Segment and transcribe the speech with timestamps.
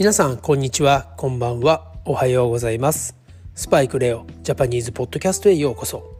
[0.00, 1.12] 皆さんこんにちは。
[1.18, 1.92] こんばんは。
[2.06, 3.14] おはようございます。
[3.54, 6.10] スパイクレオジャパニーズポッドキャストへようこそ、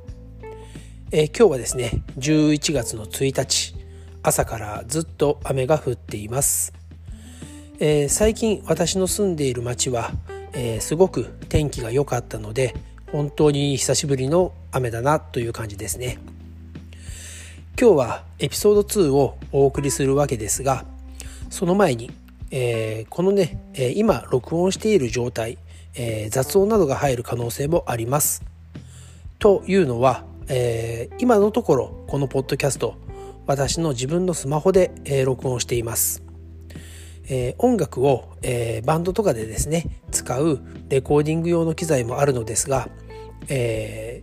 [1.13, 3.75] えー、今日はですね11月の1日
[4.23, 6.75] 朝からずっと雨が降っています、
[7.79, 10.11] えー、最近私の住んでいる町は、
[10.53, 12.75] えー、すごく天気が良かったので
[13.11, 16.19] 本当に久しぶりの雨だなという感じですね。
[17.81, 20.85] 今日はエピソード2をお送りするわけですが
[21.49, 22.11] その前に
[22.51, 25.59] えー、このね、え今録音している状態、
[25.95, 28.43] えー、雑音などが入る可能性もあります。
[29.39, 32.97] というのは、えー、今のところこのポッドキャスト
[33.47, 36.23] 私の自分のスマホで、え録音しています。
[37.29, 42.89] え音楽を、えバンドとかでですね使うレコーディング用の機材もあるのですが、
[43.49, 44.23] え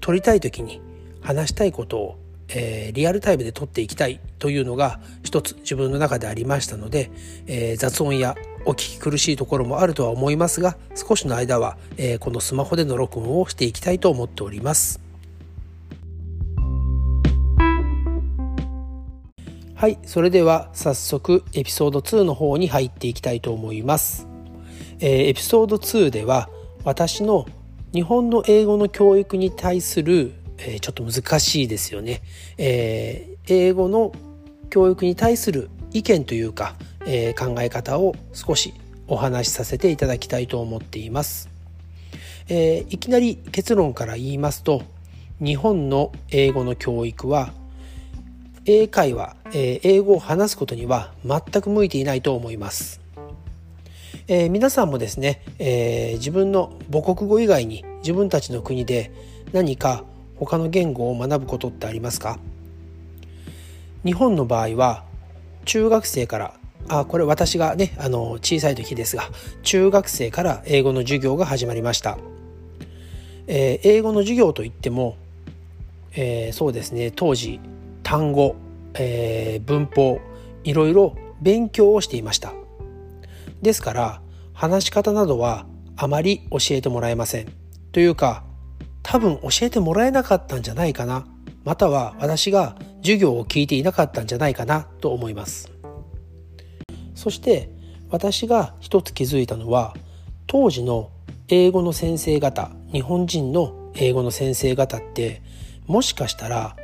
[0.00, 0.80] 撮りたい時に
[1.20, 7.10] 話したいことをえー、リアルタイムで撮っていきたいというのが一つ自分の中でありましたので、
[7.46, 8.34] えー、雑音や
[8.64, 15.00] お聞き苦しいところもあるとは思いますが少しの間は、えー、このスマホでの録音をしていきたいと思っております。
[19.74, 24.26] はい、それでは早速エピソード2の方に入っていきたいと思います。
[25.00, 26.48] えー、エピソード2では
[26.82, 27.46] 私の
[27.92, 32.22] 日本の英語の教育に対するえー、ちょっと難しいですよね、
[32.58, 34.12] えー、英語の
[34.70, 36.74] 教育に対する意見というか、
[37.06, 38.74] えー、考え方を少し
[39.08, 41.48] お話しさせていただきたいと思っています、
[42.48, 44.82] えいきなり結論から言いますと
[45.40, 47.52] 日本の英語の教育は
[48.64, 53.00] 英会話、え英語を話すことには全く向いていないと思います、
[54.26, 59.12] え皆さんもですね、え自分の母国語以外に自分たちの国で
[59.52, 62.40] 何か他の言語を学ぶことってありますか？
[64.04, 65.04] 日本の場合は
[65.64, 66.54] 中学生から
[66.88, 69.24] あこれ私がねあの小さい時ですが
[69.62, 72.18] 中学生から英語の授業が始まりました、
[73.46, 75.16] えー、英語の授業といっても、
[76.12, 77.60] えー、そうですね当時
[78.02, 78.54] 単語、
[78.94, 80.20] えー、文法
[80.62, 82.52] いろいろ勉強をしていました。
[83.62, 84.20] ですから
[84.52, 87.52] 話し方などはあまり教えてもらえません。
[87.92, 88.44] というか
[89.02, 91.26] 多分教えてもらえなかったんじゃないかな。
[91.64, 95.70] または私が授業を聞いていなかったんじゃないかなと思います
[97.14, 97.70] そして
[98.10, 99.94] 私が一つ気づいたのは
[100.48, 101.10] 当時の
[101.46, 105.40] 英語の先生方日本人の英語の先生方って
[105.86, 106.76] もしかしたら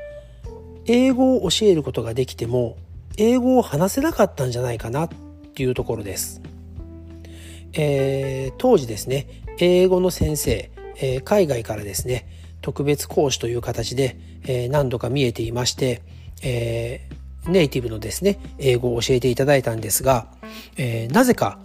[0.86, 2.76] 英語を教えることができても
[3.16, 5.08] 英語を話せなかったんじゃないかなっ
[5.54, 6.40] ていうところです。
[7.74, 9.26] えー、当時ですね
[9.58, 12.26] 英語の先生えー、海外からですね
[12.62, 16.02] 特別講師という形で、え、何度か見えていまして、
[16.42, 17.08] え、
[17.46, 20.28] ネイティブのですね英語を教えていただいたんですが、
[20.76, 21.58] えなぜか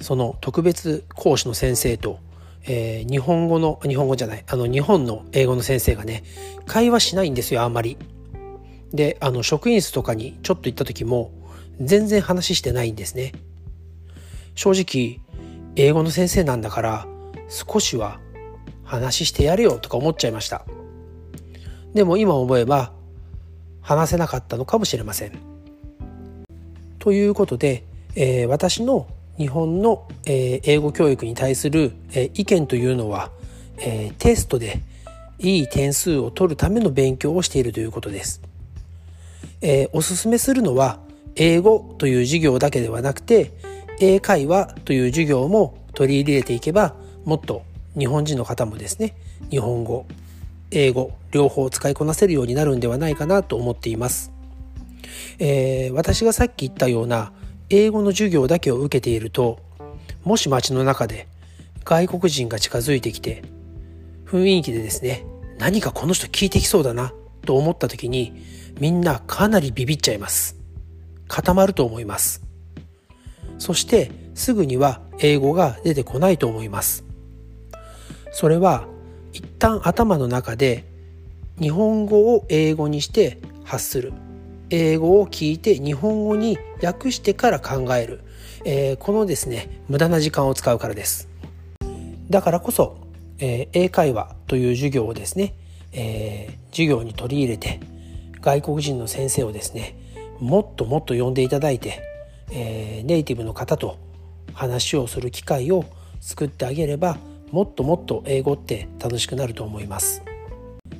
[0.00, 2.18] その特別講師の先生と、
[2.64, 6.24] え日本語の日本語じゃないあの日本の英語の先生がね
[6.66, 7.96] 会話しないんですよあんまり。
[8.92, 11.30] であの職員室とかにちょっと行った時も
[11.80, 13.32] 全然話してないんですね。
[14.54, 15.20] 正直
[15.76, 17.06] 英語の先生なんだから
[17.48, 18.18] 少しは
[18.88, 20.64] 話してやれよとか思っちゃいました。
[21.94, 22.92] でも今思えば
[23.82, 25.38] 話せなかったのかもしれません。
[26.98, 27.84] ということで、
[28.14, 29.06] えー、私の
[29.36, 33.30] 日本の、えー、英語教育に対する、えー、意見というのは、
[33.80, 34.80] えテストで
[35.38, 38.40] いい点数を取るための勉強をしているということです、
[39.60, 40.98] えおすすめするのは
[41.36, 43.52] 英語という授業だけではなくて
[44.00, 47.62] 英会話という授業も取り入れていけばもっと
[47.98, 49.16] 日本人の方もですね
[49.50, 50.06] 日本語
[50.70, 54.32] 英語両方使いこなせるようになるんではないかなと思っています、
[55.38, 57.32] えー、私がさっき言ったような
[57.70, 59.58] 英語の授業だけを受けていると
[60.24, 61.26] もし街の中で
[61.84, 63.42] 外国人が近づいてきて
[64.26, 65.24] 雰囲気でですね
[65.58, 67.12] 何かこの人聞いてきそうだな
[67.44, 68.44] と思った時に
[68.78, 70.56] みんなかなりビビっちゃいます。
[71.26, 72.42] 固まると思います。
[73.58, 77.04] そしてすぐには英語が出てこないと思います。
[78.38, 78.86] それは
[79.32, 80.84] 一旦頭の中で
[81.60, 84.12] 日本語を英語にして発する。
[84.70, 88.20] 英語を聞いて日本語に訳してから考える、
[88.64, 91.28] えー、このですね無駄な時間を使うからです。
[92.30, 92.98] だからこそ、
[93.40, 95.54] えー、英会話という授業をですね、
[95.90, 97.80] えー、授業に取り入れて
[98.40, 99.96] 外国人の先生をですね
[100.38, 102.04] もっともっと呼んでいただいて、
[102.52, 103.98] えネイティブの方と
[104.54, 105.84] 話をする機会を
[106.20, 107.18] 作ってあげれば
[107.50, 110.22] もっともっと英語って楽しくなると思います。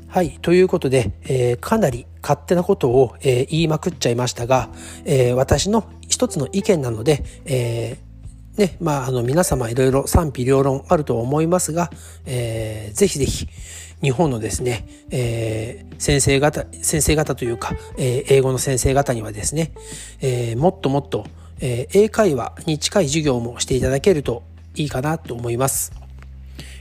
[0.08, 0.38] はい。
[0.40, 4.70] ということで、えー、かなり勝手なことを、えー、言いまくっちゃいましたが、
[5.04, 7.98] えー、私の一つの意見なので、え
[8.58, 11.90] ね、まあ、あの、皆様いろいろ賛否両論あると思いますが、
[12.26, 13.46] えー、ぜひぜひ、
[14.02, 19.72] 日本のですね、えー、先生方、先生方というか、えー、英語の先生方にはですね、
[20.20, 21.24] えー、もっともっと、
[21.60, 24.42] えー、英会話に近い授業もしていただけると
[24.74, 25.97] いいかなと思います。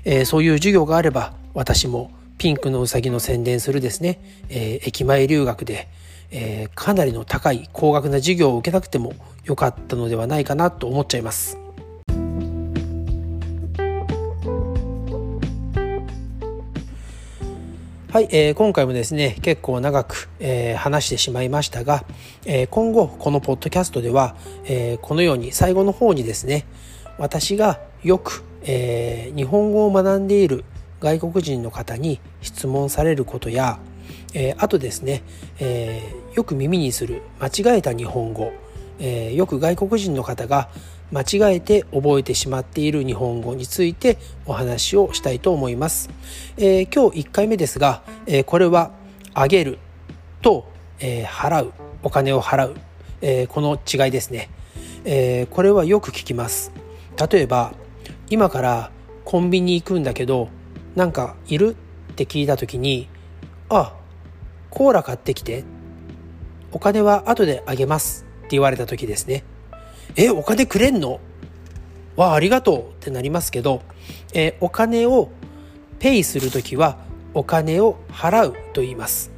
[0.03, 4.19] えー、そういう授業があれば、私もピンクのうさぎの宣伝するですね、
[4.49, 5.87] えー、駅前留学で、
[6.31, 9.13] えー、かなりの高い高額な授業を受けなくても
[9.45, 11.57] よかったのではないかなと思っちゃいます。
[18.09, 22.03] はい、えー、今回もですね結構長く、えー、話してしまいましたが、
[22.45, 24.35] えー、今後このポッドキャストでは、
[24.65, 26.65] えー、このように最後の方にですね
[27.19, 30.65] 私がよく、えー、日本語を学んでいる
[30.99, 33.79] 外国人の方に質問されることや、
[34.33, 35.23] えー、あとですね、
[35.59, 38.51] えー、よく耳にする間違えた日本語、
[38.99, 40.69] えー、よく外国人の方が
[41.11, 46.09] 間違えて覚えてしまっている日本語についてお話をしたいと思います。
[46.57, 48.91] えー、今日1回目ですが、えー、これは
[49.33, 49.79] あげる
[50.41, 50.65] と、
[50.99, 51.73] えー、払う
[52.03, 52.75] お金を払う、
[53.21, 54.49] えー、この違いですね、
[55.05, 56.71] えー、これはよく聞きます
[57.31, 57.73] 例えば
[58.29, 58.91] 今から
[59.25, 60.49] コンビニ行くんだけど
[60.95, 61.75] なんかいる
[62.11, 63.07] って聞いた時に
[63.69, 63.93] あ
[64.69, 65.63] コーラ買ってきて。
[66.73, 69.45] お金は後であげますって言われた時ですね。
[70.17, 71.21] え、お金くれんの？
[72.17, 73.81] わあ、ありがとうってなりますけど、
[74.33, 75.29] えー、お金を
[75.99, 76.97] ペイするときは
[77.33, 79.31] お金を払うと言います。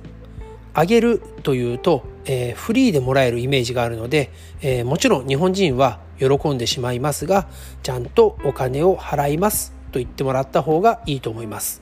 [0.73, 4.31] あげるというと、えー、フリーでもらえるイメージがあるので、
[4.61, 7.47] えー、もちろん日本人は喜んでしまいますが、
[7.83, 11.81] ちゃんとお金を払いますと言ってもらった方がいいと思います。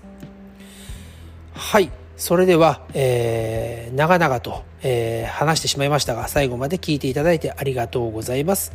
[1.53, 1.91] はい。
[2.15, 8.71] それでは、えー、長々と、えー、話してしまいましたが、最後まで聞いていただいてありがとうございます。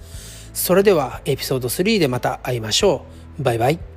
[0.54, 3.04] それでは、エピソード3でまた会いましょ
[3.38, 3.42] う。
[3.42, 3.91] バイバイ。